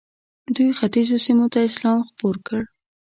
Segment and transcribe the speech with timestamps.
[0.55, 2.61] دوی ختیځو سیمو ته اسلام خپور کړ.